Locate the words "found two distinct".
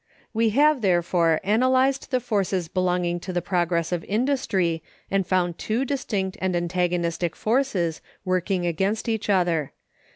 5.27-6.37